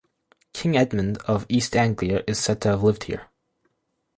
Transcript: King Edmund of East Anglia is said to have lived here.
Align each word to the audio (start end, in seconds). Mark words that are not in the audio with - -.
King 0.51 0.75
Edmund 0.77 1.19
of 1.27 1.45
East 1.47 1.75
Anglia 1.75 2.23
is 2.25 2.39
said 2.39 2.59
to 2.61 2.69
have 2.69 2.81
lived 2.81 3.03
here. 3.03 3.27